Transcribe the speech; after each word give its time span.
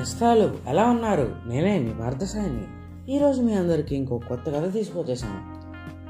నేస్తాలు 0.00 0.54
ఎలా 0.68 0.84
ఉన్నారు? 0.86 1.36
నేనే 1.46 1.78
మీ 1.78 1.92
భారతసాయిని 1.92 2.66
ఈరోజు 3.12 3.42
మీ 3.42 3.54
అందరికీ 3.54 3.96
ఇంకో 3.96 4.18
కొత్త 4.18 4.50
కథ 4.50 4.72
తీసుకొచ్చేసాను 4.72 5.40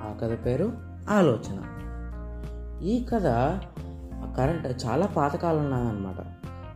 ఆ 0.09 0.19
కథ 0.23 0.47
పేరు 0.47 0.73
ఆలోచన. 1.11 1.63
ఈ 2.83 3.05
కథ 3.05 3.23
కరెంట్ 4.37 4.87
చాలా 4.87 5.07
పాతకాలం 5.07 5.65
ఉన్నదన్నమాట 5.65 6.17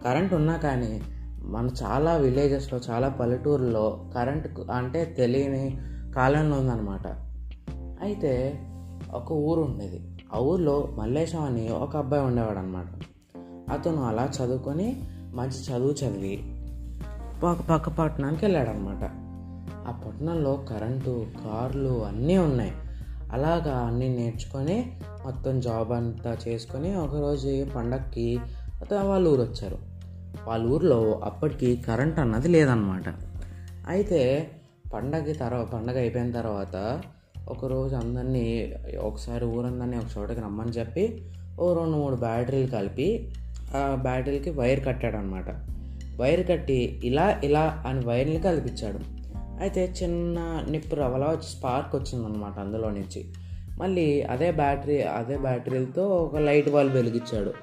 కరెంట్ 0.05 0.35
ఉన్నా 0.35 0.57
కానీ 0.57 1.03
మన 1.43 1.69
చాలా 1.83 2.17
విలేజెస్లో 2.17 2.81
చాలా 2.91 3.09
పల్లెటూరులో 3.09 4.11
కరెంట్ 4.15 4.71
అంటే 4.71 5.05
తెలియని 5.05 5.79
కాలంలో 6.17 6.57
ఉందన్నమాట 6.57 7.07
అయితే 8.01 8.61
ఒక 9.15 9.33
ఊరు 9.33 9.61
ఉండేది. 9.61 10.19
ఆ 10.35 10.39
ఊర్లో 10.39 10.89
మల్లేశం 10.99 11.43
అని 11.43 11.69
ఒక 11.69 11.97
అబ్బాయి 11.97 12.25
ఉండేవాడు 12.25 12.59
అనమాట 12.59 12.87
అతను 13.73 14.05
అలా 14.05 14.31
చదువుకొని 14.41 15.03
మంచి 15.35 15.73
చదువు 15.73 15.91
చదివి 15.91 16.54
పక్క 17.43 17.63
పక్క 17.71 17.89
పట్టణానికి 17.89 18.45
వెళ్ళాడనమాట. 18.45 19.11
ఆ 19.89 20.03
పట్టణంలో 20.07 20.55
కరెంటు 20.55 21.27
కార్లు 21.45 22.05
అన్నీ 22.05 22.39
ఉన్నాయి. 22.39 22.73
అలాగా 23.33 23.79
అన్నీ 23.79 24.09
నేర్చుకొని 24.09 25.01
మొత్తం 25.25 25.61
జాబ్ 25.61 25.93
అంతా 25.93 26.37
చేసుకొని 26.49 26.97
ఒకరోజు 26.97 27.67
పండక్కి 27.77 28.41
వాళ్ళ 29.03 29.29
ఊరు 29.29 29.43
వచ్చారు. 29.43 29.79
వాళ్ళ 30.49 30.67
ఊర్లో 30.67 31.21
అప్పటికి 31.25 31.77
కరెంట్ 31.77 32.19
అన్నది 32.19 32.49
లేదనమాట. 32.49 33.05
అయితే 33.89 34.51
పండగ 34.95 35.33
తర్వాత 35.33 35.67
పండగ 35.67 35.99
అయిపోయిన 35.99 36.31
తర్వాత 36.31 37.03
ఒకరోజు 37.49 37.97
అందరినీ 37.97 38.75
ఒకసారి 39.01 39.45
ఊరందరినీ 39.45 39.97
ఒక 39.97 40.19
చోటకి 40.19 40.41
రమ్మని 40.41 40.71
చెప్పి 40.71 41.31
ఓ 41.61 41.75
రెండు 41.75 41.97
మూడు 41.97 42.17
బ్యాటరీలు 42.17 42.71
కలిపి 42.71 43.33
ఆ 43.77 43.99
బ్యాటరీలకి 44.03 44.51
వైర్ 44.51 44.85
కట్టాడనమాట. 44.85 45.51
వైర్ 46.17 46.49
కట్టి 46.49 47.01
ఇలా 47.05 47.41
ఇలా 47.45 47.85
అని 47.87 48.07
వైర్ని 48.07 48.41
కలిపించాడు. 48.41 48.99
అయితే 49.61 49.95
చిన్న 50.03 50.65
నిప్పు 50.71 50.95
రవల 50.95 51.37
స్పార్క్ 51.43 51.97
వచ్చిందనమాట 51.97 52.59
అందులో 52.59 52.91
నుంచి. 52.91 53.25
మళ్ళీ 53.79 54.23
అదే 54.23 54.51
బ్యాటరీ 54.51 55.03
అదే 55.03 55.39
బ్యాటరీలతో 55.39 56.09
ఒక 56.09 56.37
లైట్ 56.37 56.71
బల్బ్ 56.71 56.95
వెలిగించాడు. 56.95 57.55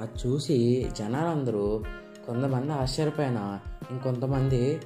అది 0.00 0.28
చూసి 0.28 0.86
జనాలందరూ 0.98 1.82
కొంతమంది 2.26 2.72
ఆశ్చర్యపోయిన 2.72 3.58
ఇంకొంతమంది 3.90 4.78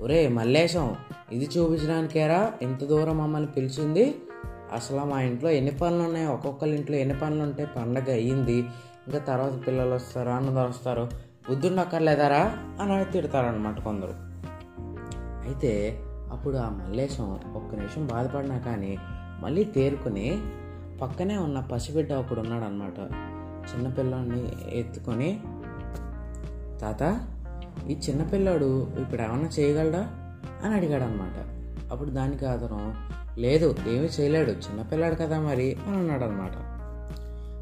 ఒరే 0.00 0.28
మల్లేశం 0.28 0.96
ఇది 1.32 1.48
చూపించడానికేరా? 1.58 2.52
ఇంత 2.62 2.84
దూరం 2.84 3.18
మమ్మల్ని 3.18 3.50
పిలిచింది? 3.52 4.14
అసలు 4.74 5.00
మా 5.00 5.20
ఇంట్లో 5.20 5.50
ఎన్ని 5.50 5.70
పనులు 5.70 6.02
ఉన్నాయి? 6.02 6.26
ఒక్కొక్కరి 6.26 6.70
ఇంట్లో 6.70 6.96
ఎన్ని 6.96 7.18
పనులు 7.18 7.42
ఉంటే 7.42 7.64
పండగ 7.76 8.12
అయ్యింది. 8.12 8.58
ఇంకా 9.06 9.18
తర్వాత 9.18 9.66
పిల్లలు 9.66 9.94
వస్తారు? 9.94 10.28
అన్నదారు 10.28 10.68
వస్తారు. 10.68 11.08
బుద్ధుండి 11.50 11.80
అక్కర్లేదారా? 11.80 12.56
అని 12.80 13.12
తిడతారనమాట 13.12 13.80
కొందరు. 13.80 14.30
అయితే 15.46 16.00
అప్పుడు 16.32 16.56
ఆ 16.56 16.68
మల్లేశం 16.68 17.40
ఒక్క 17.56 17.74
నిమిషం 17.74 18.06
బాధపడినా 18.06 18.58
కానీ 18.58 18.98
మళ్ళీ 19.40 19.64
తేరుకుని 19.64 20.42
పక్కనే 21.02 21.36
ఉన్న 21.36 21.60
పసిబిడ్డ 21.60 22.12
ఒకడు 22.12 22.40
ఉన్నాడు 22.40 22.64
అనమాట 22.64 22.98
చిన్నపిల్లాడిని 23.74 24.52
ఎత్తుకొని 24.72 25.40
తాత 26.80 27.28
ఈ 27.88 27.94
చిన్నపిల్లాడు 27.94 28.90
ఇప్పుడు 29.00 29.22
ఏమన్నా 29.22 29.48
చేయగలడా? 29.58 30.08
అని 30.64 30.74
అడిగాడు 30.74 31.02
అనమాట 31.02 31.59
అప్పుడు 31.90 32.10
దానికి 32.10 32.46
అతను 32.46 32.94
లేదు 33.40 33.76
ఏమీ 33.88 34.08
చేయలేడు 34.20 34.50
చిన్నపిల్లాడు 34.50 35.14
కదా 35.14 35.40
మరి 35.40 35.76
అని 35.88 35.96
అన్నాడు 35.96 36.24
అనమాట 36.24 36.52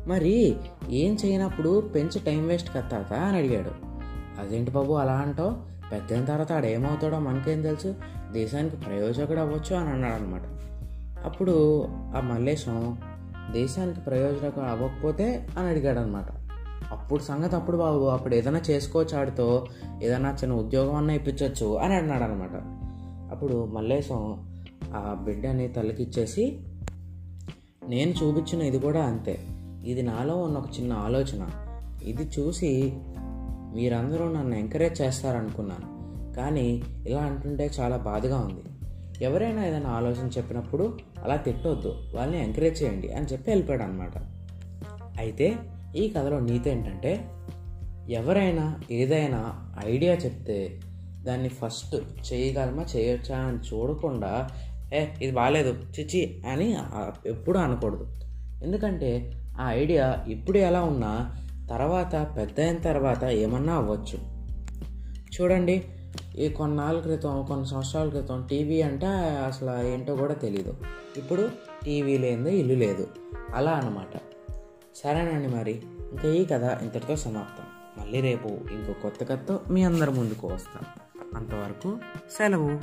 మరి 0.08 0.56
ఏం 0.88 1.16
చేయనప్పుడు 1.24 1.92
పెంచి 1.94 2.18
టైం 2.18 2.46
వేస్ట్ 2.46 2.70
కదా 2.74 3.16
అని 3.16 3.38
అడిగాడు. 3.38 3.70
అదేంటి 4.40 4.70
బాబు 4.70 4.92
అలా 4.92 5.12
అంటావు? 5.12 5.52
పెద్దయిన 5.92 6.24
తర్వాత 6.24 6.52
ఆడేమవుతాడో 6.52 7.18
మనకేం 7.18 7.62
తెలుసు? 7.62 7.94
దేశానికి 8.32 8.76
ప్రయోజకుడు 8.76 9.40
అవ్వచ్చు 9.40 9.76
అని 9.76 9.88
అన్నాడు 9.88 10.14
అనమాట 10.14 10.42
అప్పుడు 11.24 11.84
ఆ 12.16 12.20
మల్లేశం 12.20 12.98
దేశానికి 13.52 14.00
ప్రయోజనకు 14.00 14.60
అవ్వకపోతే 14.60 15.48
అని 15.58 15.68
అడిగాడు 15.68 15.98
అనమాట 15.98 16.24
అప్పుడు 16.92 17.22
సంగతి 17.22 17.56
అప్పుడు 17.56 17.76
బాబు 17.76 18.04
అప్పుడు 18.04 18.34
ఏదైనా 18.34 18.60
చేసుకోవచ్చు 18.70 19.18
ఆడితో 19.18 19.66
ఏదైనా 20.02 20.30
చిన్న 20.30 20.54
ఉద్యోగం 20.54 20.94
అన్న 20.94 21.10
ఇప్పించవచ్చు 21.10 21.78
అని 21.78 21.94
అన్నాడు 21.94 22.22
అనమాట 22.22 22.56
అప్పుడు 23.38 23.64
మల్లేశం 23.64 24.46
ఆ 24.94 25.22
బిడ్డని 25.24 25.68
తలకిచ్చేసి 25.68 26.58
నేను 27.88 28.10
చూపించిన 28.10 28.62
ఇది 28.62 28.78
కూడా 28.78 29.04
అంతే. 29.04 29.38
ఇది 29.84 30.02
నాలో 30.02 30.36
ఉన్న 30.36 30.58
ఒక 30.58 30.64
చిన్న 30.78 30.92
ఆలోచన. 30.92 31.48
ఇది 32.02 32.22
చూసి 32.22 32.92
మీరందరూ 33.74 34.32
నన్ను 34.32 34.54
ఎంకరేజ్ 34.56 35.02
చేస్తారనుకున్నాను. 35.02 35.86
కానీ 36.34 36.82
ఇలా 37.06 37.20
అంటుంటే 37.20 37.70
చాలా 37.80 37.96
బాధగా 37.96 38.38
ఉంది. 38.38 38.62
ఎవరైనా 39.24 39.66
ఏదైనా 39.66 39.90
ఆలోచన 39.90 40.26
చెప్పినప్పుడు 40.26 40.98
అలా 41.24 41.36
తిట్టొద్దు. 41.36 41.94
వాళ్ళని 42.14 42.42
ఎంకరేజ్ 42.42 42.82
చేయండి 42.82 43.12
అని 43.12 43.26
చెప్పి 43.26 43.50
వెళ్ళిపోయాడు 43.50 43.82
అనమాట 43.82 44.18
అయితే 45.18 45.56
ఈ 45.96 46.08
కథలో 46.08 46.40
నీతి 46.40 46.70
ఏంటంటే 46.70 47.30
ఎవరైనా 48.08 48.80
ఏదైనా 48.90 49.70
ఐడియా 49.86 50.14
చెప్తే 50.14 50.80
దాన్ని 51.24 51.48
ఫస్ట్ 51.48 51.96
చేయగలమా 52.32 52.86
చేయొచ్చా 52.96 53.38
అని 53.38 53.58
చూడకుండా 53.58 54.48
ఏ 54.92 55.06
ఇది 55.22 55.32
బాగాలేదు 55.32 55.76
చిచి 56.00 56.42
అని 56.52 56.76
ఎప్పుడూ 57.26 57.60
అనకూడదు. 57.60 58.06
ఎందుకంటే 58.62 59.40
ఆ 59.60 59.72
ఐడియా 59.72 60.24
ఇప్పుడు 60.28 60.58
ఎలా 60.58 60.82
ఉన్నా 60.82 61.36
తర్వాత 61.70 62.28
పెద్ద 62.36 62.60
అయిన 62.60 62.78
తర్వాత 62.78 63.24
ఏమన్నా 63.24 63.74
అవ్వచ్చు. 63.74 64.18
చూడండి 65.36 65.84
ఈ 66.38 66.48
కొన్నాళ్ళ 66.48 67.00
క్రితం 67.00 67.44
కొన్ని 67.44 67.66
సంవత్సరాల 67.66 68.08
క్రితం 68.08 68.46
టీవీ 68.50 68.82
అంటే 68.82 69.06
అసలు 69.46 69.86
ఏంటో 69.86 70.16
కూడా 70.16 70.34
తెలియదు 70.34 70.74
ఇప్పుడు 71.16 71.50
టీవీ 71.84 72.18
లేదు 72.18 72.48
ఇల్లు 72.48 72.74
లేదు. 72.74 73.08
అలా 73.54 73.70
అన్నమాట. 73.70 74.16
సరేనండి 74.96 75.48
మరి 75.48 75.82
ఇంకా 76.12 76.28
ఈ 76.28 76.44
కథ 76.44 76.62
ఇంతటితో 76.82 77.16
సమాప్తం. 77.16 77.64
మళ్ళీ 78.02 78.20
రేపు 78.20 78.48
ఇంకో 78.48 78.92
కొత్త 78.92 79.24
కథతో 79.24 79.60
మీ 79.70 79.82
అందరి 79.82 80.10
ముందుకు 80.10 80.48
వస్తాం 80.48 80.82
అంతవరకు 81.36 81.98
సెలవు. 82.30 82.80